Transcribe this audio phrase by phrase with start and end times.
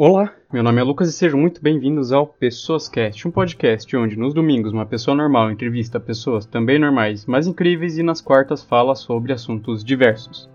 [0.00, 4.16] Olá, meu nome é Lucas e sejam muito bem-vindos ao Pessoas Cast, um podcast onde
[4.16, 8.94] nos domingos uma pessoa normal entrevista pessoas também normais, mas incríveis e nas quartas fala
[8.94, 10.48] sobre assuntos diversos.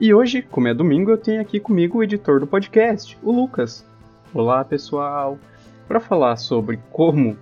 [0.00, 3.84] E hoje, como é domingo, eu tenho aqui comigo o editor do podcast, o Lucas.
[4.32, 5.38] Olá, pessoal.
[5.86, 7.36] Para falar sobre como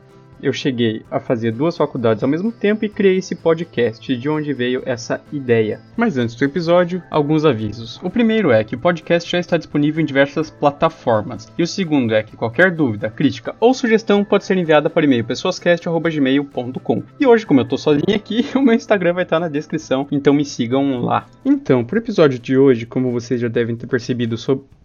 [0.45, 4.53] eu cheguei a fazer duas faculdades ao mesmo tempo e criei esse podcast, de onde
[4.53, 5.81] veio essa ideia.
[5.97, 7.99] Mas antes do episódio, alguns avisos.
[8.03, 11.51] O primeiro é que o podcast já está disponível em diversas plataformas.
[11.57, 15.25] E o segundo é que qualquer dúvida, crítica ou sugestão pode ser enviada para e-mail
[15.25, 17.03] pessoascast.gmail.com.
[17.19, 20.35] E hoje, como eu estou sozinho aqui, o meu Instagram vai estar na descrição, então
[20.35, 21.27] me sigam lá.
[21.45, 24.37] Então, pro episódio de hoje, como vocês já devem ter percebido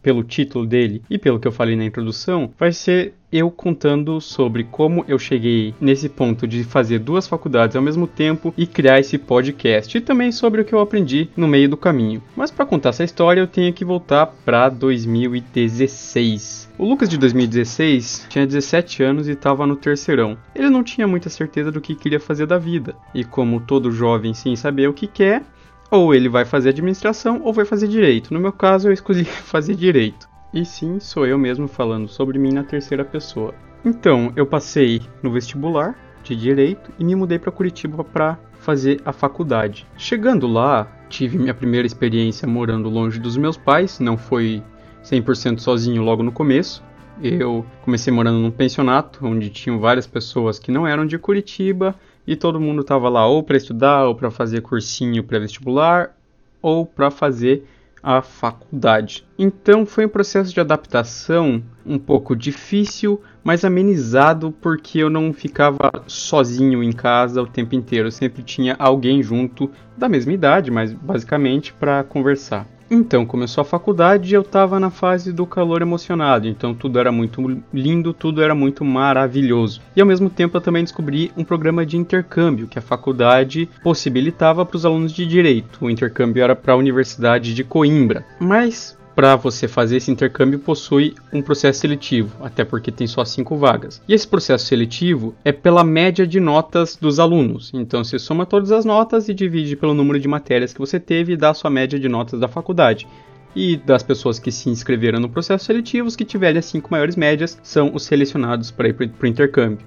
[0.01, 4.63] pelo título dele e pelo que eu falei na introdução, vai ser eu contando sobre
[4.63, 9.17] como eu cheguei nesse ponto de fazer duas faculdades ao mesmo tempo e criar esse
[9.17, 12.23] podcast e também sobre o que eu aprendi no meio do caminho.
[12.35, 16.69] Mas para contar essa história eu tenho que voltar para 2016.
[16.77, 20.37] O Lucas de 2016 tinha 17 anos e estava no terceirão.
[20.55, 24.33] Ele não tinha muita certeza do que queria fazer da vida, e como todo jovem
[24.33, 25.43] sem saber o que quer,
[25.91, 28.33] ou ele vai fazer administração ou vai fazer direito.
[28.33, 30.28] No meu caso, eu escolhi fazer direito.
[30.53, 33.53] E sim, sou eu mesmo falando sobre mim na terceira pessoa.
[33.85, 39.13] Então, eu passei no vestibular de direito e me mudei para Curitiba para fazer a
[39.13, 39.85] faculdade.
[39.95, 44.63] Chegando lá, tive minha primeira experiência morando longe dos meus pais, não foi
[45.03, 46.83] 100% sozinho logo no começo.
[47.21, 52.35] Eu comecei morando num pensionato onde tinham várias pessoas que não eram de Curitiba e
[52.35, 56.15] todo mundo estava lá ou para estudar, ou para fazer cursinho pré-vestibular,
[56.61, 57.65] ou para fazer
[58.01, 59.25] a faculdade.
[59.37, 65.91] Então foi um processo de adaptação um pouco difícil, mas amenizado porque eu não ficava
[66.07, 70.93] sozinho em casa o tempo inteiro, eu sempre tinha alguém junto da mesma idade, mas
[70.93, 72.67] basicamente para conversar.
[72.91, 77.11] Então, começou a faculdade e eu estava na fase do calor emocionado, então tudo era
[77.11, 79.81] muito lindo, tudo era muito maravilhoso.
[79.95, 84.65] E ao mesmo tempo eu também descobri um programa de intercâmbio que a faculdade possibilitava
[84.65, 85.85] para os alunos de direito.
[85.85, 88.25] O intercâmbio era para a Universidade de Coimbra.
[88.39, 93.57] Mas para você fazer esse intercâmbio possui um processo seletivo, até porque tem só cinco
[93.57, 94.01] vagas.
[94.07, 97.71] E esse processo seletivo é pela média de notas dos alunos.
[97.73, 101.33] Então você soma todas as notas e divide pelo número de matérias que você teve
[101.33, 103.07] e dá a sua média de notas da faculdade.
[103.55, 107.15] E das pessoas que se inscreveram no processo seletivo, os que tiverem as cinco maiores
[107.15, 109.85] médias são os selecionados para ir para o intercâmbio.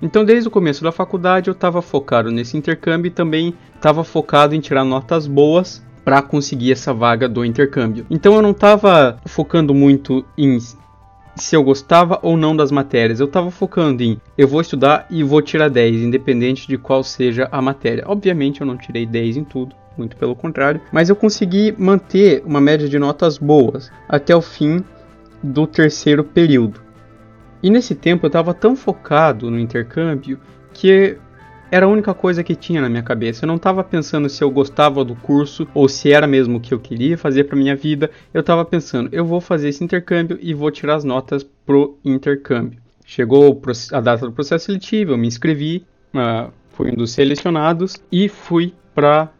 [0.00, 4.54] Então, desde o começo da faculdade, eu estava focado nesse intercâmbio e também estava focado
[4.54, 8.06] em tirar notas boas para conseguir essa vaga do intercâmbio.
[8.08, 10.56] Então eu não estava focando muito em
[11.34, 13.18] se eu gostava ou não das matérias.
[13.18, 17.48] Eu estava focando em eu vou estudar e vou tirar 10, independente de qual seja
[17.50, 18.04] a matéria.
[18.06, 22.60] Obviamente eu não tirei 10 em tudo, muito pelo contrário, mas eu consegui manter uma
[22.60, 24.84] média de notas boas até o fim
[25.42, 26.80] do terceiro período.
[27.60, 30.38] E nesse tempo eu estava tão focado no intercâmbio
[30.72, 31.18] que
[31.70, 33.44] era a única coisa que tinha na minha cabeça.
[33.44, 36.72] Eu não estava pensando se eu gostava do curso ou se era mesmo o que
[36.72, 38.10] eu queria fazer para minha vida.
[38.32, 42.80] Eu estava pensando, eu vou fazer esse intercâmbio e vou tirar as notas pro intercâmbio.
[43.04, 43.60] Chegou
[43.92, 45.84] a data do processo seletivo, eu me inscrevi,
[46.14, 49.30] uh, fui um dos selecionados e fui para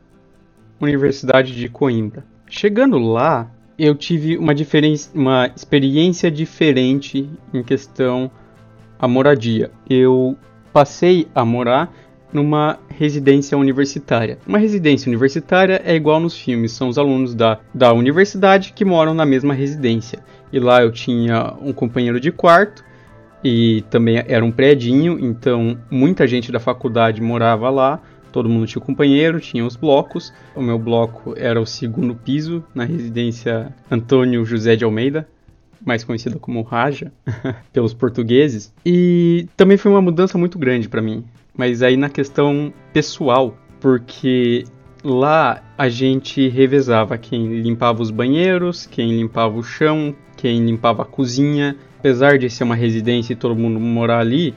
[0.81, 2.25] Universidade de Coimbra.
[2.49, 4.53] Chegando lá, eu tive uma,
[5.15, 8.31] uma experiência diferente em questão
[8.99, 9.71] a moradia.
[9.89, 10.37] Eu
[10.73, 11.93] passei a morar
[12.37, 14.39] numa residência universitária.
[14.47, 19.15] Uma residência universitária é igual nos filmes, são os alunos da, da universidade que moram
[19.15, 20.19] na mesma residência.
[20.53, 22.85] E lá eu tinha um companheiro de quarto
[23.43, 28.03] e também era um prédinho, então muita gente da faculdade morava lá.
[28.31, 30.31] Todo mundo tinha um companheiro, tinha os blocos.
[30.55, 35.27] O meu bloco era o segundo piso na residência Antônio José de Almeida,
[35.83, 37.11] mais conhecida como Raja
[37.73, 38.75] pelos portugueses.
[38.85, 41.25] E também foi uma mudança muito grande para mim
[41.57, 44.65] mas aí na questão pessoal, porque
[45.03, 51.07] lá a gente revezava quem limpava os banheiros, quem limpava o chão, quem limpava a
[51.07, 51.77] cozinha.
[51.99, 54.55] Apesar de ser uma residência e todo mundo morar ali,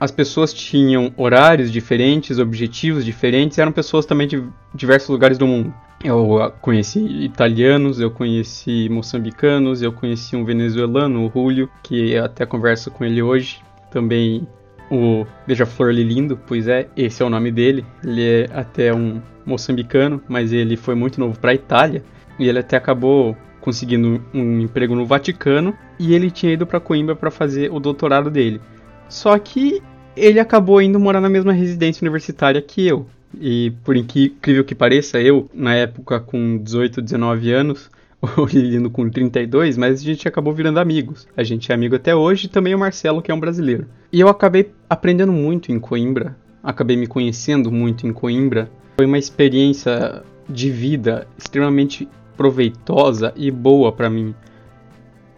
[0.00, 4.42] as pessoas tinham horários diferentes, objetivos diferentes, eram pessoas também de
[4.74, 5.74] diversos lugares do mundo.
[6.02, 12.90] Eu conheci italianos, eu conheci moçambicanos, eu conheci um venezuelano, o Julio, que até converso
[12.90, 13.60] com ele hoje,
[13.90, 14.48] também
[14.90, 17.84] o Beija-Flor Lilindo, pois é, esse é o nome dele.
[18.04, 22.02] Ele é até um moçambicano, mas ele foi muito novo para a Itália
[22.38, 27.14] e ele até acabou conseguindo um emprego no Vaticano e ele tinha ido para Coimbra
[27.14, 28.60] para fazer o doutorado dele.
[29.08, 29.82] Só que
[30.16, 33.06] ele acabou indo morar na mesma residência universitária que eu.
[33.38, 37.90] E por incrível que pareça, eu, na época com 18, 19 anos,
[38.36, 41.26] o Liliano com 32, mas a gente acabou virando amigos.
[41.36, 43.86] A gente é amigo até hoje, e também o Marcelo, que é um brasileiro.
[44.12, 48.70] E eu acabei aprendendo muito em Coimbra, acabei me conhecendo muito em Coimbra.
[48.96, 54.34] Foi uma experiência de vida extremamente proveitosa e boa para mim.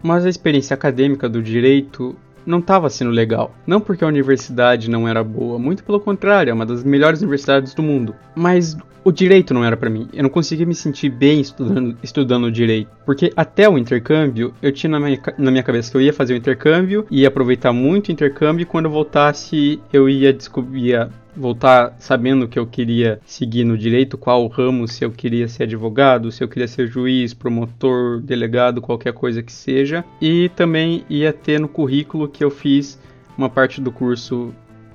[0.01, 2.15] Mas a experiência acadêmica do direito
[2.45, 3.55] não estava sendo legal.
[3.65, 7.73] Não porque a universidade não era boa, muito pelo contrário, é uma das melhores universidades
[7.73, 8.13] do mundo.
[8.35, 10.07] Mas o direito não era para mim.
[10.13, 12.89] Eu não conseguia me sentir bem estudando, estudando direito.
[13.05, 16.33] Porque até o intercâmbio, eu tinha na minha, na minha cabeça que eu ia fazer
[16.33, 21.95] o intercâmbio, ia aproveitar muito o intercâmbio e quando eu voltasse eu ia descobrir, voltar
[21.99, 26.43] sabendo que eu queria seguir no direito, qual ramo, se eu queria ser advogado, se
[26.43, 30.03] eu queria ser juiz, promotor, delegado, qualquer coisa que seja.
[30.21, 32.99] E também ia ter no currículo que eu fiz
[33.37, 34.53] uma parte do curso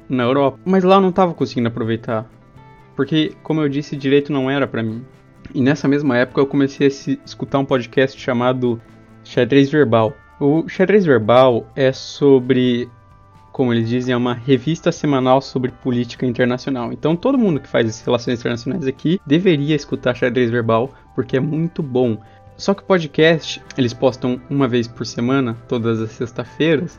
[0.09, 0.59] na Europa.
[0.65, 2.29] Mas lá eu não estava conseguindo aproveitar
[2.99, 5.05] porque, como eu disse, direito não era para mim.
[5.55, 6.91] E nessa mesma época eu comecei a
[7.25, 8.83] escutar um podcast chamado
[9.23, 10.17] Xadrez Verbal.
[10.41, 12.91] O Xadrez Verbal é sobre,
[13.53, 16.93] como eles dizem, é uma revista semanal sobre política internacional.
[16.93, 21.85] Então todo mundo que faz relações internacionais aqui deveria escutar Xadrez Verbal, porque é muito
[21.85, 22.21] bom.
[22.57, 26.99] Só que o podcast eles postam uma vez por semana, todas as sextas-feiras,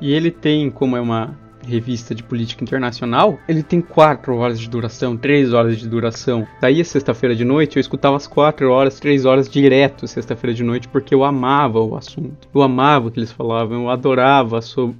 [0.00, 4.68] e ele tem, como é uma revista de política internacional, ele tem 4 horas de
[4.68, 6.46] duração, 3 horas de duração.
[6.60, 10.88] Daí, sexta-feira de noite, eu escutava as 4 horas, 3 horas direto, sexta-feira de noite,
[10.88, 12.48] porque eu amava o assunto.
[12.54, 14.94] Eu amava o que eles falavam, eu adorava so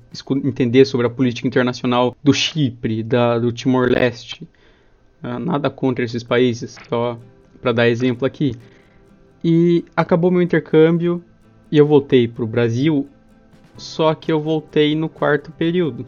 [0.44, 4.46] entender sobre a política internacional do Chipre, da, do Timor-Leste.
[5.22, 7.18] Uh, nada contra esses países, só
[7.60, 8.54] para dar exemplo aqui.
[9.42, 11.22] E acabou meu intercâmbio
[11.70, 13.08] e eu voltei para o Brasil,
[13.76, 16.06] só que eu voltei no quarto período.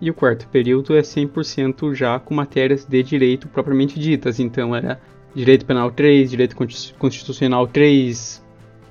[0.00, 4.38] E o quarto período é 100% já com matérias de direito propriamente ditas.
[4.38, 5.00] Então era
[5.34, 6.56] direito penal 3, direito
[6.98, 8.42] constitucional 3,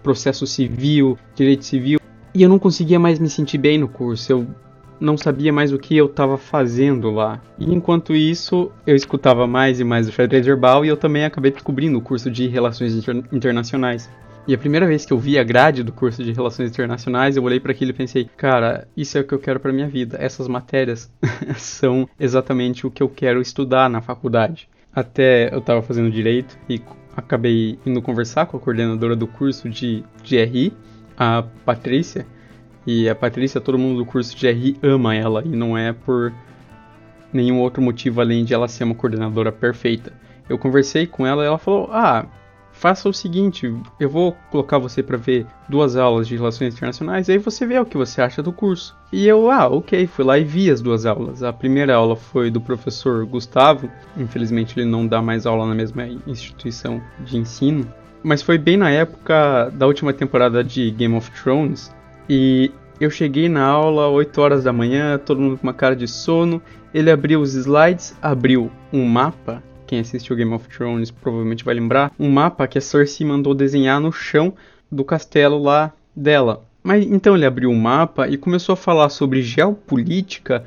[0.03, 1.99] processo civil, direito civil.
[2.33, 4.31] E eu não conseguia mais me sentir bem no curso.
[4.31, 4.47] Eu
[4.99, 7.41] não sabia mais o que eu estava fazendo lá.
[7.57, 11.51] E enquanto isso, eu escutava mais e mais o xadrez verbal e eu também acabei
[11.51, 14.09] descobrindo o curso de Relações Inter Internacionais.
[14.47, 17.43] E a primeira vez que eu vi a grade do curso de Relações Internacionais, eu
[17.43, 20.17] olhei para aquilo e pensei, cara, isso é o que eu quero para minha vida.
[20.21, 21.11] Essas matérias
[21.57, 24.69] são exatamente o que eu quero estudar na faculdade.
[24.95, 26.81] Até eu estava fazendo direito e
[27.13, 30.71] acabei indo conversar com a coordenadora do curso de GRI,
[31.17, 32.25] a Patrícia.
[32.85, 36.31] E a Patrícia, todo mundo do curso de GRI ama ela e não é por
[37.33, 40.13] nenhum outro motivo além de ela ser uma coordenadora perfeita.
[40.47, 42.25] Eu conversei com ela e ela falou: "Ah,
[42.77, 47.37] faça o seguinte, eu vou colocar você para ver duas aulas de relações internacionais, aí
[47.37, 48.95] você vê o que você acha do curso.
[49.11, 51.41] E eu, ah, ok, fui lá e vi as duas aulas.
[51.41, 56.07] A primeira aula foi do professor Gustavo, infelizmente ele não dá mais aula na mesma
[56.27, 57.91] instituição de ensino,
[58.23, 61.91] mas foi bem na época da última temporada de Game of Thrones
[62.29, 66.07] e eu cheguei na aula 8 horas da manhã, todo mundo com uma cara de
[66.07, 66.61] sono.
[66.93, 72.11] Ele abriu os slides, abriu um mapa quem assistiu Game of Thrones provavelmente vai lembrar,
[72.19, 74.53] um mapa que a Cersei mandou desenhar no chão
[74.91, 76.63] do castelo lá dela.
[76.83, 80.63] Mas então ele abriu o um mapa e começou a falar sobre geopolítica,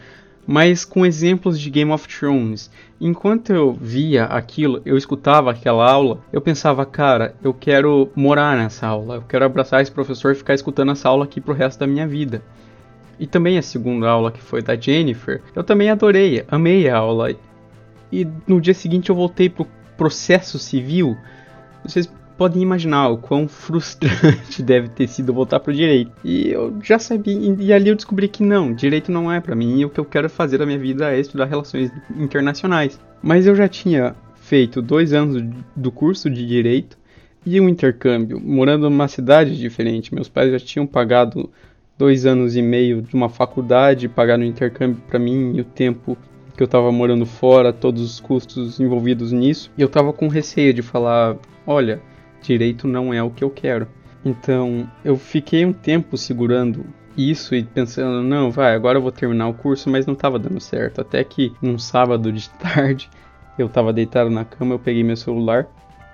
[0.46, 2.70] mas com exemplos de Game of Thrones.
[3.00, 8.86] Enquanto eu via aquilo, eu escutava aquela aula, eu pensava, cara, eu quero morar nessa
[8.86, 11.86] aula, eu quero abraçar esse professor e ficar escutando essa aula aqui pro resto da
[11.86, 12.42] minha vida.
[13.18, 17.30] E também a segunda aula que foi da Jennifer, eu também adorei, amei a aula
[18.12, 21.16] e no dia seguinte eu voltei pro processo civil.
[21.82, 26.10] Vocês podem imaginar o quão frustrante deve ter sido voltar pro direito.
[26.24, 29.80] E eu já sabia, e ali eu descobri que não, direito não é para mim,
[29.80, 32.98] e o que eu quero fazer da minha vida é estudar relações internacionais.
[33.22, 35.44] Mas eu já tinha feito dois anos
[35.76, 36.98] do curso de direito
[37.44, 40.14] e um intercâmbio, morando numa cidade diferente.
[40.14, 41.50] Meus pais já tinham pagado
[41.98, 46.16] dois anos e meio de uma faculdade, pagaram o intercâmbio para mim e o tempo
[46.60, 50.74] que eu tava morando fora, todos os custos envolvidos nisso, e eu tava com receio
[50.74, 52.02] de falar: olha,
[52.42, 53.88] direito não é o que eu quero.
[54.22, 56.84] Então eu fiquei um tempo segurando
[57.16, 60.60] isso e pensando: não, vai, agora eu vou terminar o curso, mas não tava dando
[60.60, 61.00] certo.
[61.00, 63.08] Até que num sábado de tarde,
[63.58, 65.66] eu tava deitado na cama, eu peguei meu celular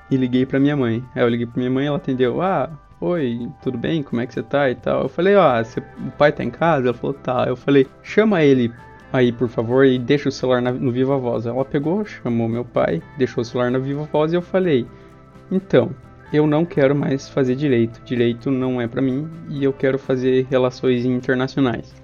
[0.08, 1.02] e liguei para minha mãe.
[1.12, 2.70] Aí eu liguei para minha mãe, ela atendeu: ah.
[3.00, 4.02] Oi, tudo bem?
[4.02, 5.02] Como é que você tá e tal?
[5.02, 6.86] Eu falei, ó, oh, o pai tá em casa?
[6.86, 7.44] Ela falou, tá.
[7.46, 8.72] Eu falei, chama ele
[9.12, 11.46] aí, por favor, e deixa o celular na, no Viva Voz.
[11.46, 14.86] Ela pegou, chamou meu pai, deixou o celular no Viva Voz e eu falei:
[15.50, 15.94] Então,
[16.32, 18.00] eu não quero mais fazer direito.
[18.04, 21.94] Direito não é para mim e eu quero fazer relações internacionais.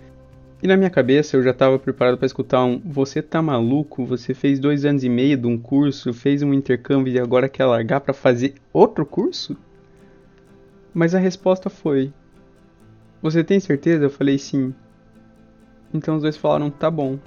[0.63, 4.07] E na minha cabeça eu já estava preparado para escutar um: Você tá maluco?
[4.07, 7.65] Você fez dois anos e meio de um curso, fez um intercâmbio e agora quer
[7.65, 9.57] largar para fazer outro curso?
[10.95, 12.13] Mas a resposta foi:
[13.21, 14.05] Você tem certeza?
[14.05, 14.73] Eu falei sim.
[15.93, 17.19] Então os dois falaram: Tá bom.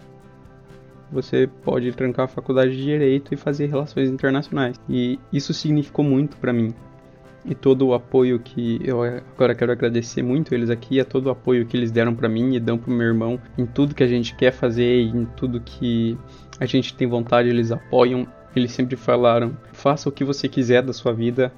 [1.12, 4.80] Você pode trancar a faculdade de direito e fazer relações internacionais.
[4.90, 6.74] E isso significou muito para mim.
[7.46, 11.30] E todo o apoio que eu agora quero agradecer muito eles aqui, a todo o
[11.30, 14.08] apoio que eles deram para mim e dão pro meu irmão em tudo que a
[14.08, 16.18] gente quer fazer, em tudo que
[16.60, 18.28] a gente tem vontade, eles apoiam.
[18.56, 21.54] Eles sempre falaram: faça o que você quiser da sua vida,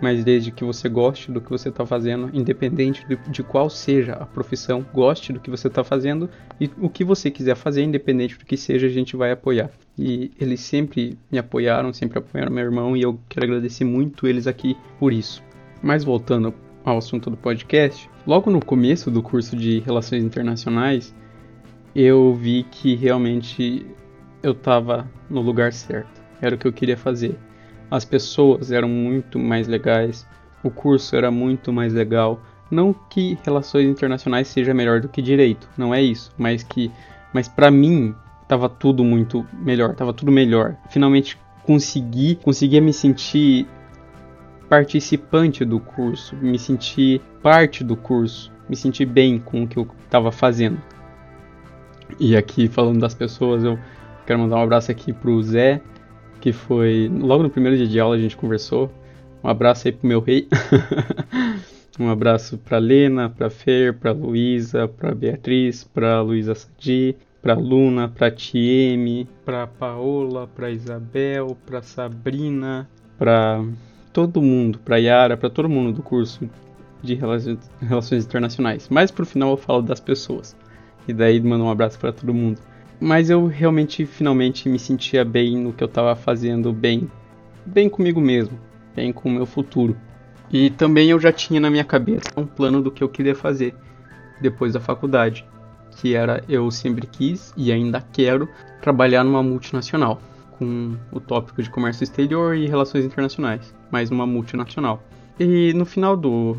[0.00, 4.26] mas desde que você goste do que você está fazendo, independente de, qual seja a
[4.26, 6.28] profissão, goste do que você está fazendo
[6.60, 9.70] e o que você quiser fazer, independente do que seja, a gente vai apoiar.
[9.98, 14.46] E eles sempre me apoiaram, sempre apoiaram meu irmão e eu quero agradecer muito eles
[14.46, 15.42] aqui por isso.
[15.82, 21.14] Mas voltando ao assunto do podcast, logo no começo do curso de Relações Internacionais,
[21.94, 23.84] eu vi que realmente
[24.42, 26.22] eu estava no lugar certo.
[26.40, 27.36] Era o que eu queria fazer
[27.90, 30.26] as pessoas eram muito mais legais,
[30.62, 32.40] o curso era muito mais legal.
[32.70, 36.90] Não que relações internacionais seja melhor do que direito, não é isso, mas que
[37.32, 38.14] mas para mim
[38.46, 40.74] tava tudo muito melhor, tava tudo melhor.
[40.90, 43.66] Finalmente consegui, conseguia me sentir
[44.68, 49.86] participante do curso, me sentir parte do curso, me sentir bem com o que eu
[50.04, 50.80] estava fazendo.
[52.18, 53.78] E aqui falando das pessoas, eu
[54.26, 55.80] quero mandar um abraço aqui pro Zé,
[56.40, 58.90] que foi logo no primeiro dia de aula a gente conversou.
[59.42, 60.48] Um abraço aí pro meu rei.
[61.98, 68.08] um abraço pra Lena, pra Fer, pra Luísa, pra Beatriz, pra Luísa Sadi, pra Luna,
[68.08, 73.64] pra Tieme, pra Paola, pra Isabel, pra Sabrina, pra
[74.12, 76.48] todo mundo, pra Yara, pra todo mundo do curso
[77.02, 78.88] de Relações Internacionais.
[78.88, 80.56] Mas pro final eu falo das pessoas.
[81.06, 82.60] E daí mando um abraço para todo mundo.
[83.00, 87.08] Mas eu realmente, finalmente, me sentia bem no que eu estava fazendo, bem,
[87.64, 88.58] bem comigo mesmo,
[88.94, 89.96] bem com o meu futuro.
[90.50, 93.74] E também eu já tinha na minha cabeça um plano do que eu queria fazer
[94.40, 95.44] depois da faculdade,
[95.92, 98.48] que era eu sempre quis e ainda quero
[98.80, 100.20] trabalhar numa multinacional,
[100.58, 105.02] com o tópico de comércio exterior e relações internacionais, mas numa multinacional.
[105.38, 106.56] E no final do,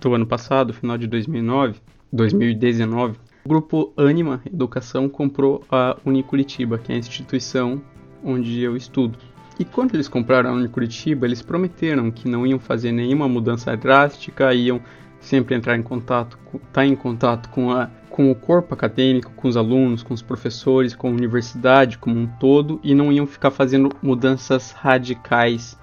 [0.00, 1.80] do ano passado, final de 2009,
[2.12, 7.82] 2019, o grupo Anima Educação comprou a Unicuritiba, que é a instituição
[8.24, 9.18] onde eu estudo.
[9.58, 14.54] E quando eles compraram a Unicuritiba, eles prometeram que não iam fazer nenhuma mudança drástica,
[14.54, 14.80] iam
[15.20, 19.46] sempre entrar em contato, estar tá em contato com, a, com o corpo acadêmico, com
[19.46, 23.50] os alunos, com os professores, com a universidade como um todo, e não iam ficar
[23.50, 25.78] fazendo mudanças radicais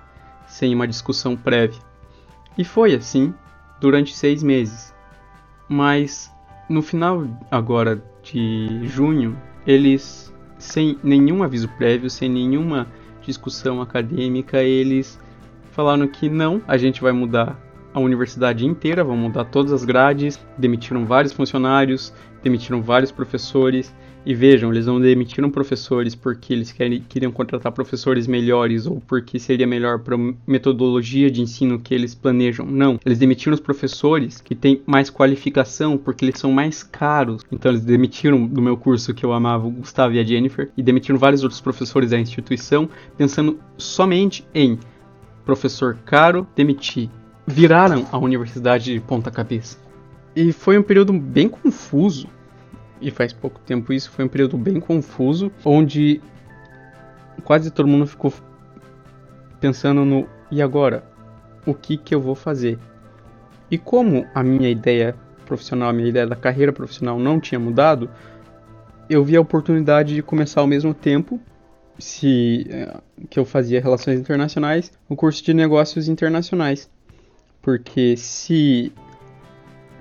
[0.48, 1.80] sem uma discussão prévia.
[2.58, 3.34] E foi assim
[3.80, 4.94] durante seis meses.
[5.70, 6.32] Mas
[6.72, 9.38] no final agora de junho,
[9.68, 12.88] eles, sem nenhum aviso prévio, sem nenhuma
[13.22, 15.20] discussão acadêmica, eles
[15.72, 17.60] falaram que não, a gente vai mudar
[17.94, 23.94] a universidade inteira, vão mudar todas as grades, demitiram vários funcionários, demitiram vários professores
[24.26, 29.40] e vejam, eles não demitiram professores porque eles querem, queriam contratar professores melhores ou porque
[29.40, 32.66] seria melhor para a metodologia de ensino que eles planejam.
[32.66, 37.44] Não, eles demitiram os professores que têm mais qualificação porque eles são mais caros.
[37.52, 40.84] Então eles demitiram do meu curso que eu amava o Gustavo e a Jennifer e
[40.84, 42.88] demitiram vários outros professores da instituição
[43.18, 44.78] pensando somente em
[45.46, 47.10] professor caro demitir.
[47.48, 49.80] Viraram a universidade de ponta cabeça.
[50.36, 52.28] E foi um período bem confuso
[53.02, 56.22] e faz pouco tempo isso, foi um período bem confuso, onde
[57.44, 58.32] quase todo mundo ficou
[59.60, 61.04] pensando no e agora?
[61.66, 62.78] O que que eu vou fazer?
[63.70, 65.16] E como a minha ideia
[65.46, 68.10] profissional, a minha ideia da carreira profissional não tinha mudado,
[69.10, 71.40] eu vi a oportunidade de começar ao mesmo tempo
[71.98, 76.90] se eh, que eu fazia relações internacionais, o curso de negócios internacionais.
[77.62, 78.92] Porque se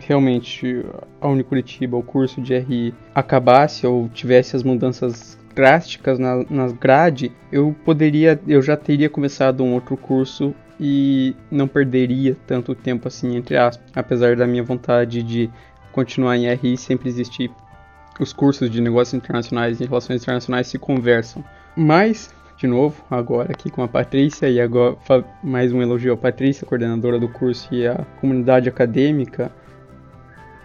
[0.01, 0.85] realmente
[1.21, 7.33] a Unicuritiba, o curso de RI, acabasse ou tivesse as mudanças drásticas na, na grade,
[7.53, 13.37] eu poderia, eu já teria começado um outro curso e não perderia tanto tempo assim,
[13.37, 13.87] entre aspas.
[13.95, 15.51] Apesar da minha vontade de
[15.93, 17.51] continuar em RI, sempre existir
[18.19, 21.45] os cursos de negócios internacionais e relações internacionais se conversam.
[21.77, 24.97] Mas, de novo, agora aqui com a Patrícia, e agora
[25.43, 29.51] mais um elogio à Patrícia, coordenadora do curso e à comunidade acadêmica,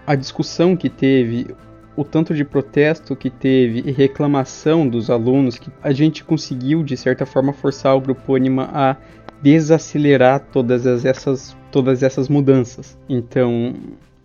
[0.06, 1.48] a discussão que teve,
[1.96, 6.96] o tanto de protesto que teve e reclamação dos alunos, que a gente conseguiu de
[6.96, 8.98] certa forma forçar o grupo Anima a
[9.42, 12.98] desacelerar todas essas, todas essas mudanças.
[13.08, 13.74] Então,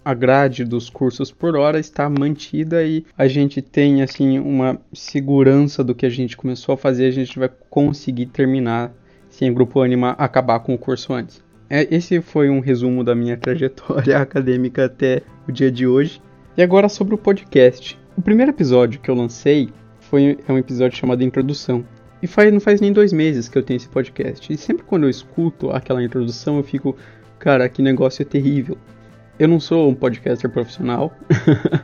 [0.05, 5.85] a grade dos cursos por hora está mantida e a gente tem assim uma segurança
[5.85, 8.93] do que a gente começou a fazer, a gente vai conseguir terminar
[9.29, 11.43] sem o grupo Anima acabar com o curso antes.
[11.71, 16.21] É, esse foi um resumo da minha trajetória acadêmica até o dia de hoje.
[16.57, 17.97] E agora sobre o podcast.
[18.17, 21.85] O primeiro episódio que eu lancei foi é um episódio chamado Introdução.
[22.21, 24.53] E faz, não faz nem dois meses que eu tenho esse podcast.
[24.53, 26.97] E sempre quando eu escuto aquela introdução, eu fico,
[27.39, 28.77] cara, que negócio é terrível.
[29.39, 31.17] Eu não sou um podcaster profissional,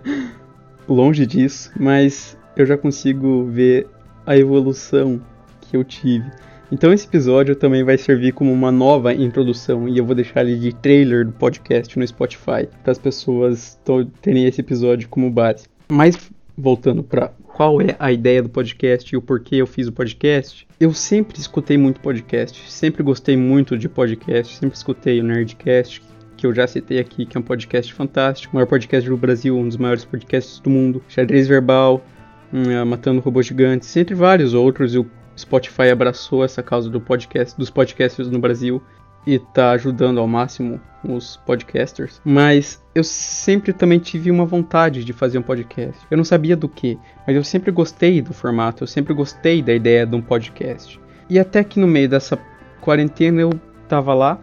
[0.86, 3.86] longe disso, mas eu já consigo ver
[4.26, 5.22] a evolução
[5.60, 6.30] que eu tive.
[6.70, 10.58] Então esse episódio também vai servir como uma nova introdução e eu vou deixar ele
[10.58, 13.78] de trailer do podcast no Spotify para as pessoas
[14.20, 15.66] terem esse episódio como base.
[15.88, 19.92] Mas voltando para qual é a ideia do podcast e o porquê eu fiz o
[19.92, 26.02] podcast, eu sempre escutei muito podcast, sempre gostei muito de podcast, sempre escutei o Nerdcast,
[26.36, 29.56] que eu já citei aqui, que é um podcast fantástico, o maior podcast do Brasil,
[29.56, 32.04] um dos maiores podcasts do mundo, Xadrez Verbal,
[32.52, 35.06] hum, Matando Robôs Gigantes, entre vários outros, e o
[35.36, 38.82] Spotify abraçou essa causa do podcast, dos podcasts no Brasil
[39.26, 45.12] e tá ajudando ao máximo os podcasters, mas eu sempre também tive uma vontade de
[45.12, 46.00] fazer um podcast.
[46.10, 49.74] Eu não sabia do que, mas eu sempre gostei do formato, eu sempre gostei da
[49.74, 51.00] ideia de um podcast.
[51.28, 52.38] E até que no meio dessa
[52.80, 53.50] quarentena eu
[53.88, 54.38] tava lá,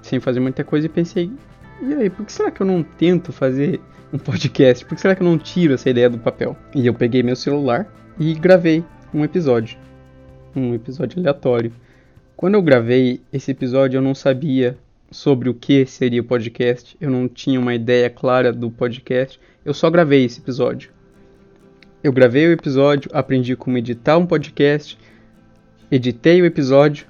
[0.00, 1.30] sem fazer muita coisa, e pensei:
[1.82, 3.80] e aí, por que será que eu não tento fazer
[4.12, 4.84] um podcast?
[4.84, 6.56] Por que será que eu não tiro essa ideia do papel?
[6.74, 7.86] E eu peguei meu celular
[8.18, 9.76] e gravei um episódio.
[10.54, 11.72] Um episódio aleatório.
[12.36, 14.76] Quando eu gravei esse episódio, eu não sabia
[15.10, 19.74] sobre o que seria o podcast, eu não tinha uma ideia clara do podcast, eu
[19.74, 20.90] só gravei esse episódio.
[22.02, 24.98] Eu gravei o episódio, aprendi como editar um podcast,
[25.90, 27.06] editei o episódio,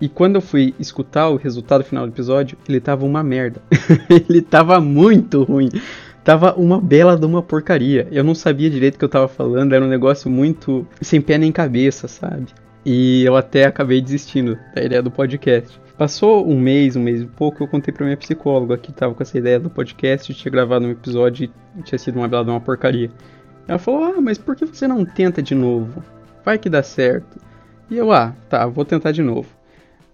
[0.00, 3.60] e quando eu fui escutar o resultado final do episódio, ele tava uma merda.
[4.28, 5.68] ele tava muito ruim.
[6.30, 8.06] Tava uma bela de uma porcaria.
[8.12, 11.36] Eu não sabia direito o que eu tava falando, era um negócio muito sem pé
[11.36, 12.46] nem cabeça, sabe?
[12.86, 15.80] E eu até acabei desistindo da ideia do podcast.
[15.98, 19.20] Passou um mês, um mês e pouco, eu contei pra minha psicóloga que tava com
[19.24, 22.60] essa ideia do podcast, tinha gravado um episódio e tinha sido uma bela de uma
[22.60, 23.10] porcaria.
[23.66, 26.00] Ela falou: Ah, mas por que você não tenta de novo?
[26.44, 27.40] Vai que dá certo.
[27.90, 29.48] E eu, ah, tá, vou tentar de novo.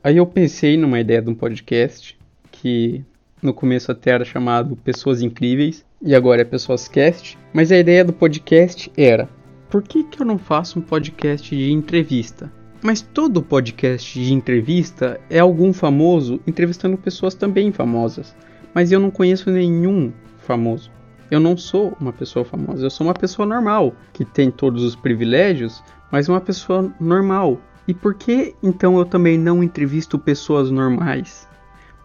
[0.02, 2.18] Aí eu pensei numa ideia de um podcast
[2.50, 3.04] que
[3.46, 7.38] no começo até era chamado Pessoas Incríveis e agora é Pessoas Cast.
[7.54, 9.28] Mas a ideia do podcast era:
[9.70, 12.52] por que, que eu não faço um podcast de entrevista?
[12.82, 18.34] Mas todo podcast de entrevista é algum famoso entrevistando pessoas também famosas.
[18.74, 20.90] Mas eu não conheço nenhum famoso.
[21.30, 24.94] Eu não sou uma pessoa famosa, eu sou uma pessoa normal, que tem todos os
[24.94, 25.82] privilégios,
[26.12, 27.60] mas uma pessoa normal.
[27.88, 31.45] E por que então eu também não entrevisto pessoas normais?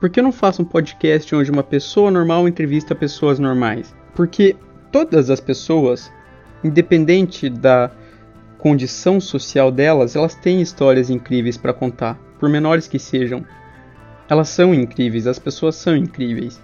[0.02, 3.94] Por que eu não faço um podcast onde uma pessoa normal entrevista pessoas normais?
[4.16, 4.56] Porque
[4.92, 6.12] todas as pessoas,
[6.64, 7.92] independente da
[8.58, 13.46] condição social delas, elas têm histórias incríveis para contar, por menores que sejam.
[14.28, 16.60] Elas são incríveis, as pessoas são incríveis.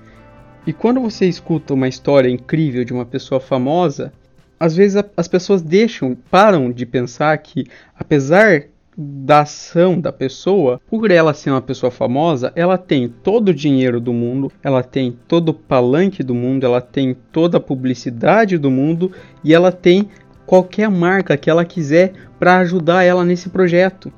[0.66, 4.12] E quando você escuta uma história incrível de uma pessoa famosa,
[4.60, 8.64] às vezes as pessoas deixam, param de pensar que, apesar
[8.98, 14.02] da ação da pessoa, por ela ser uma pessoa famosa, ela tem todo o dinheiro
[14.02, 18.72] do mundo, ela tem todo o palanque do mundo, ela tem toda a publicidade do
[18.72, 19.12] mundo
[19.44, 20.10] e ela tem
[20.48, 24.12] qualquer marca que ela quiser para ajudar ela nesse projeto.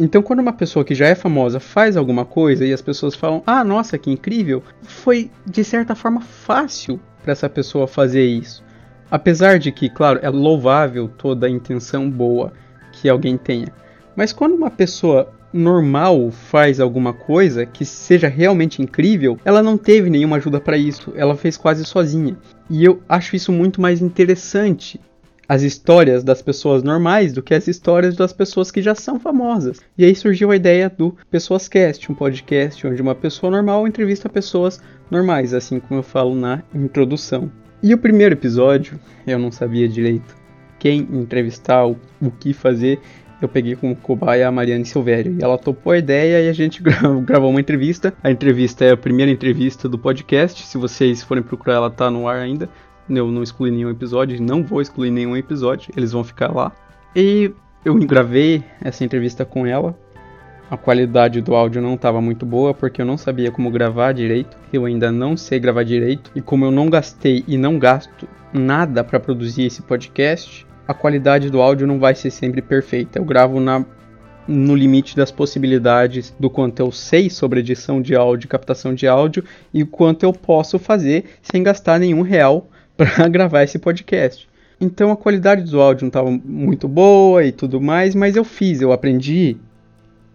[0.00, 3.42] Então, quando uma pessoa que já é famosa faz alguma coisa e as pessoas falam:
[3.46, 8.64] "Ah, nossa, que incrível", foi de certa forma fácil para essa pessoa fazer isso.
[9.10, 12.52] Apesar de que, claro, é louvável toda a intenção boa
[12.92, 13.68] que alguém tenha.
[14.16, 20.08] Mas quando uma pessoa normal faz alguma coisa que seja realmente incrível, ela não teve
[20.08, 22.36] nenhuma ajuda para isso, ela fez quase sozinha.
[22.70, 25.00] E eu acho isso muito mais interessante
[25.48, 29.80] as histórias das pessoas normais do que as histórias das pessoas que já são famosas.
[29.98, 34.28] E aí surgiu a ideia do Pessoas Cast, um podcast onde uma pessoa normal entrevista
[34.28, 37.50] pessoas normais, assim como eu falo na introdução.
[37.82, 40.42] E o primeiro episódio, eu não sabia direito
[40.82, 42.98] quem entrevistar, o, o que fazer.
[43.42, 46.80] Eu peguei como cobaia a Mariane Silvério e ela topou a ideia e a gente
[47.26, 48.14] gravou uma entrevista.
[48.22, 50.64] A entrevista é a primeira entrevista do podcast.
[50.64, 52.68] Se vocês forem procurar, ela tá no ar ainda
[53.08, 56.72] eu não excluí nenhum episódio, não vou excluir nenhum episódio, eles vão ficar lá.
[57.14, 57.52] E
[57.84, 59.96] eu gravei essa entrevista com ela.
[60.70, 64.56] A qualidade do áudio não estava muito boa porque eu não sabia como gravar direito.
[64.72, 69.04] Eu ainda não sei gravar direito e como eu não gastei e não gasto nada
[69.04, 73.18] para produzir esse podcast, a qualidade do áudio não vai ser sempre perfeita.
[73.18, 73.84] Eu gravo na
[74.46, 79.44] no limite das possibilidades do quanto eu sei sobre edição de áudio, captação de áudio
[79.72, 84.48] e quanto eu posso fazer sem gastar nenhum real para gravar esse podcast.
[84.80, 88.80] Então a qualidade do áudio não estava muito boa e tudo mais, mas eu fiz,
[88.80, 89.56] eu aprendi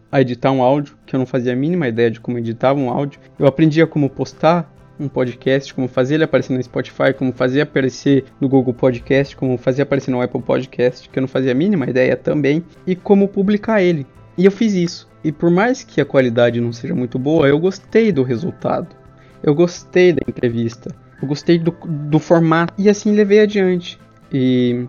[0.09, 2.89] a editar um áudio, que eu não fazia a mínima ideia de como editava um
[2.89, 3.19] áudio.
[3.37, 7.61] Eu aprendi a como postar um podcast, como fazer ele aparecer no Spotify, como fazer
[7.61, 11.55] aparecer no Google Podcast, como fazer aparecer no Apple Podcast, que eu não fazia a
[11.55, 14.05] mínima ideia também, e como publicar ele.
[14.37, 15.07] E eu fiz isso.
[15.23, 18.95] E por mais que a qualidade não seja muito boa, eu gostei do resultado.
[19.43, 20.93] Eu gostei da entrevista.
[21.21, 22.73] Eu gostei do, do formato.
[22.77, 23.99] E assim levei adiante.
[24.31, 24.87] E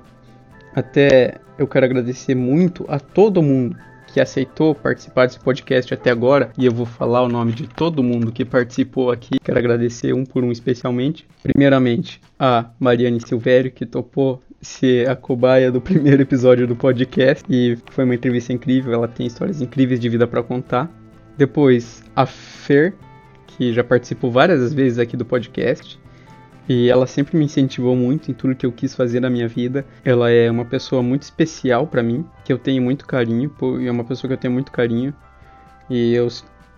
[0.75, 3.77] até eu quero agradecer muito a todo mundo
[4.19, 8.03] que aceitou participar desse podcast até agora, e eu vou falar o nome de todo
[8.03, 9.39] mundo que participou aqui.
[9.39, 11.25] Quero agradecer um por um especialmente.
[11.41, 17.79] Primeiramente, a Mariane Silvério, que topou ser a cobaia do primeiro episódio do podcast, e
[17.93, 20.91] foi uma entrevista incrível, ela tem histórias incríveis de vida para contar.
[21.37, 22.95] Depois, a Fer,
[23.47, 25.97] que já participou várias vezes aqui do podcast.
[26.69, 29.87] E ela sempre me incentivou muito em tudo que eu quis fazer na minha vida.
[30.05, 33.51] Ela é uma pessoa muito especial para mim, que eu tenho muito carinho,
[33.85, 35.15] é uma pessoa que eu tenho muito carinho.
[35.89, 36.29] E eu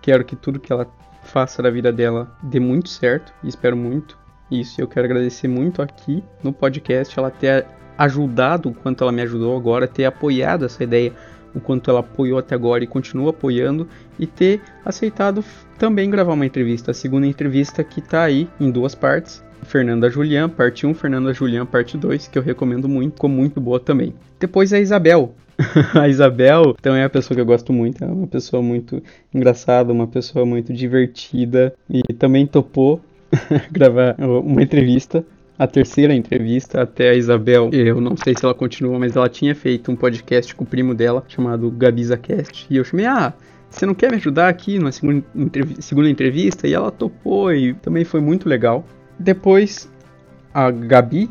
[0.01, 0.87] quero que tudo que ela
[1.23, 4.17] faça da vida dela dê muito certo, e espero muito
[4.49, 4.79] isso.
[4.79, 7.65] Eu quero agradecer muito aqui no podcast ela ter
[7.97, 11.13] ajudado o quanto ela me ajudou agora, ter apoiado essa ideia
[11.53, 15.43] o quanto ela apoiou até agora e continua apoiando, e ter aceitado
[15.77, 19.43] também gravar uma entrevista, a segunda entrevista que está aí em duas partes.
[19.71, 23.79] Fernanda Julian, parte 1, Fernanda Julian, parte 2, que eu recomendo muito, ficou muito boa
[23.79, 24.13] também.
[24.37, 25.33] Depois a Isabel.
[25.95, 29.01] a Isabel também é uma pessoa que eu gosto muito, é uma pessoa muito
[29.33, 32.99] engraçada, uma pessoa muito divertida e também topou
[33.71, 35.23] gravar uma entrevista
[35.57, 37.69] a terceira entrevista até a Isabel.
[37.71, 40.95] Eu não sei se ela continua, mas ela tinha feito um podcast com o primo
[40.95, 42.65] dela chamado GabizaCast.
[42.67, 43.31] E eu chamei, ah,
[43.69, 45.23] você não quer me ajudar aqui segunda,
[45.79, 46.67] segunda entrevista?
[46.67, 48.83] E ela topou e também foi muito legal.
[49.21, 49.87] Depois,
[50.51, 51.29] a Gabi.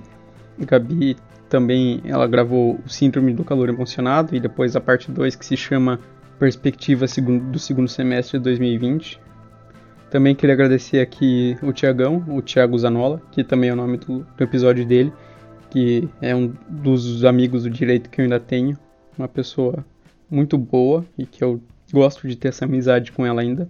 [0.58, 1.16] Gabi
[1.48, 5.56] também ela gravou o Síndrome do Calor Emocionado e depois a parte 2 que se
[5.56, 5.98] chama
[6.38, 7.06] Perspectiva
[7.50, 9.20] do segundo semestre de 2020.
[10.08, 14.20] Também queria agradecer aqui o Tiagão, o Thiago Zanola, que também é o nome do,
[14.20, 15.12] do episódio dele,
[15.68, 18.78] que é um dos amigos do direito que eu ainda tenho,
[19.18, 19.84] uma pessoa
[20.30, 21.60] muito boa e que eu
[21.92, 23.68] gosto de ter essa amizade com ela ainda.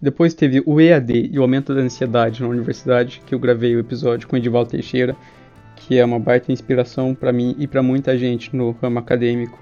[0.00, 3.80] Depois teve o EAD e o aumento da ansiedade na universidade, que eu gravei o
[3.80, 5.16] episódio com o Edival Teixeira,
[5.74, 9.58] que é uma baita inspiração para mim e para muita gente no ramo acadêmico.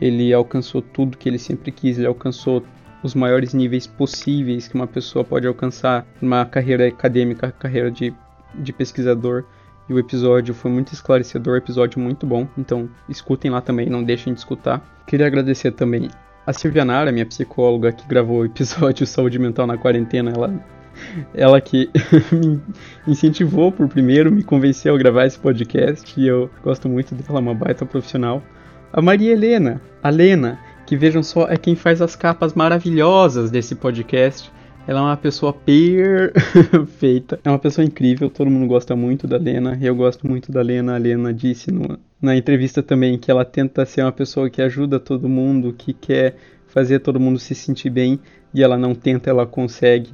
[0.00, 2.64] Ele alcançou tudo que ele sempre quis, ele alcançou
[3.04, 8.12] os maiores níveis possíveis que uma pessoa pode alcançar numa carreira acadêmica, carreira de,
[8.54, 9.44] de pesquisador.
[9.88, 12.48] E o episódio foi muito esclarecedor, episódio muito bom.
[12.58, 14.84] Então escutem lá também, não deixem de escutar.
[15.06, 16.08] Queria agradecer também
[16.48, 20.66] a Silvia Nara, minha psicóloga, que gravou o episódio Saúde Mental na Quarentena, ela,
[21.34, 21.90] ela que
[22.32, 22.58] me
[23.06, 27.54] incentivou por primeiro, me convenceu a gravar esse podcast e eu gosto muito dela, uma
[27.54, 28.42] baita profissional.
[28.90, 33.74] A Maria Helena, a Lena, que vejam só, é quem faz as capas maravilhosas desse
[33.74, 34.50] podcast.
[34.88, 39.78] Ela é uma pessoa perfeita, é uma pessoa incrível, todo mundo gosta muito da Lena,
[39.82, 40.94] eu gosto muito da Lena.
[40.94, 44.98] A Lena disse no, na entrevista também que ela tenta ser uma pessoa que ajuda
[44.98, 46.36] todo mundo, que quer
[46.68, 48.18] fazer todo mundo se sentir bem,
[48.54, 50.08] e ela não tenta, ela consegue.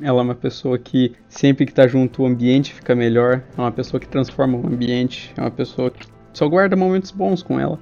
[0.00, 3.70] Ela é uma pessoa que sempre que está junto o ambiente fica melhor, é uma
[3.70, 7.78] pessoa que transforma o ambiente, é uma pessoa que só guarda momentos bons com ela.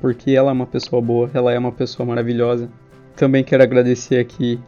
[0.00, 2.70] Porque ela é uma pessoa boa, ela é uma pessoa maravilhosa.
[3.16, 4.60] Também quero agradecer aqui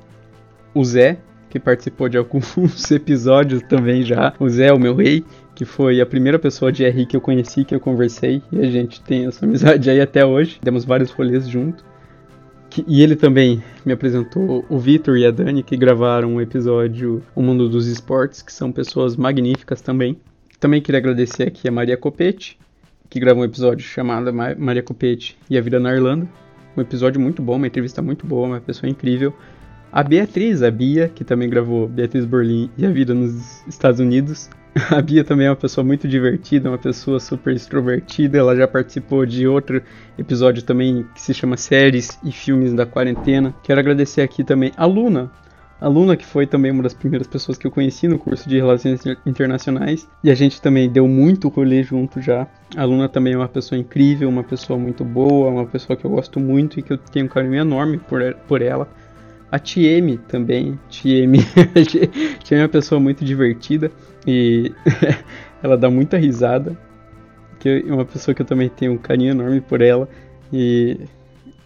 [0.74, 1.18] o Zé,
[1.50, 4.32] que participou de alguns episódios também já.
[4.40, 7.64] O Zé, o meu rei, que foi a primeira pessoa de RI que eu conheci,
[7.64, 10.58] que eu conversei, e a gente tem essa amizade aí até hoje.
[10.62, 11.84] Demos vários rolês junto.
[12.88, 17.42] E ele também me apresentou o Vitor e a Dani, que gravaram um episódio O
[17.42, 20.18] Mundo dos Esportes, que são pessoas magníficas também.
[20.58, 22.58] Também queria agradecer aqui a Maria Copete,
[23.10, 26.26] que gravou um episódio chamado Maria Copete e a Vida na Irlanda.
[26.74, 29.34] Um episódio muito bom, uma entrevista muito boa, uma pessoa incrível.
[29.92, 34.48] A Beatriz, a Bia, que também gravou Beatriz Berlim e a vida nos Estados Unidos.
[34.90, 38.38] A Bia também é uma pessoa muito divertida, uma pessoa super extrovertida.
[38.38, 39.82] Ela já participou de outro
[40.16, 43.54] episódio também que se chama Séries e Filmes da Quarentena.
[43.62, 45.30] Quero agradecer aqui também a Luna,
[45.82, 48.56] a Luna, que foi também uma das primeiras pessoas que eu conheci no curso de
[48.56, 52.46] Relações Internacionais, e a gente também deu muito rolê junto já.
[52.76, 56.10] A Luna também é uma pessoa incrível, uma pessoa muito boa, uma pessoa que eu
[56.12, 58.88] gosto muito e que eu tenho um carinho enorme por, por ela.
[59.52, 61.36] A TM também, TM,
[62.50, 63.90] é uma pessoa muito divertida
[64.26, 64.72] e
[65.62, 66.74] ela dá muita risada,
[67.60, 70.08] que é uma pessoa que eu também tenho um carinho enorme por ela
[70.50, 70.98] e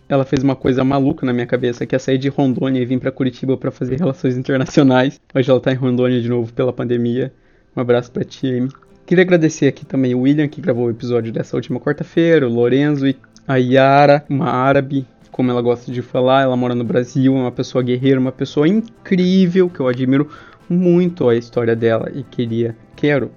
[0.09, 2.99] ela fez uma coisa maluca na minha cabeça, que é sair de Rondônia e vir
[2.99, 5.21] para Curitiba para fazer relações internacionais.
[5.33, 7.33] Hoje ela tá em Rondônia de novo pela pandemia.
[7.77, 8.69] Um abraço pra TM.
[9.07, 13.07] Queria agradecer aqui também o William, que gravou o episódio dessa última quarta-feira, o Lorenzo
[13.07, 17.39] e a Yara, uma árabe como ela gosta de falar, ela mora no Brasil, é
[17.39, 20.31] uma pessoa guerreira, uma pessoa incrível, que eu admiro
[20.67, 23.31] muito a história dela e queria, quero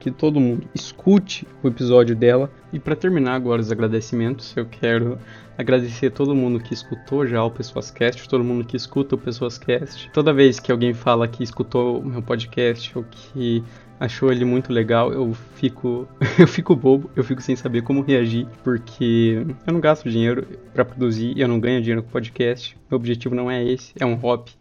[0.00, 2.50] que todo mundo escute o episódio dela.
[2.72, 5.18] E para terminar agora os agradecimentos, eu quero
[5.58, 9.58] agradecer todo mundo que escutou já o Pessoas Cast, todo mundo que escuta o Pessoas
[9.58, 10.10] Cast.
[10.10, 13.62] Toda vez que alguém fala que escutou o meu podcast ou que
[13.98, 18.46] achou ele muito legal, eu fico eu fico bobo, eu fico sem saber como reagir,
[18.62, 22.76] porque eu não gasto dinheiro para produzir eu não ganho dinheiro com podcast.
[22.90, 24.52] Meu objetivo não é esse, é um hobby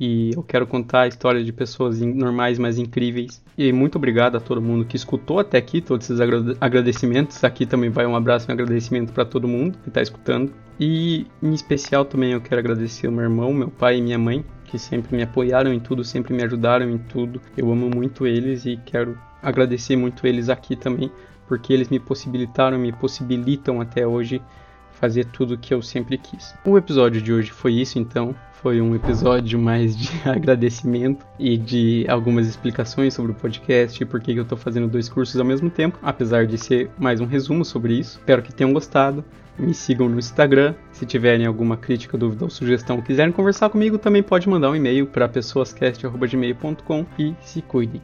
[0.00, 3.42] e eu quero contar a história de pessoas normais, mas incríveis.
[3.56, 6.20] E muito obrigado a todo mundo que escutou até aqui, todos esses
[6.60, 7.42] agradecimentos.
[7.42, 10.52] Aqui também vai um abraço e um agradecimento para todo mundo que está escutando.
[10.78, 14.44] E em especial também eu quero agradecer o meu irmão, meu pai e minha mãe,
[14.66, 17.40] que sempre me apoiaram em tudo, sempre me ajudaram em tudo.
[17.56, 21.10] Eu amo muito eles e quero agradecer muito eles aqui também,
[21.48, 24.42] porque eles me possibilitaram, me possibilitam até hoje
[25.00, 26.54] fazer tudo que eu sempre quis.
[26.64, 28.34] O episódio de hoje foi isso então.
[28.62, 34.20] Foi um episódio mais de agradecimento e de algumas explicações sobre o podcast e por
[34.20, 37.64] que eu estou fazendo dois cursos ao mesmo tempo, apesar de ser mais um resumo
[37.64, 38.18] sobre isso.
[38.18, 39.24] Espero que tenham gostado.
[39.58, 40.74] Me sigam no Instagram.
[40.92, 45.06] Se tiverem alguma crítica, dúvida ou sugestão, quiserem conversar comigo, também pode mandar um e-mail
[45.06, 47.94] para pessoascast.gmail.com e se cuidem.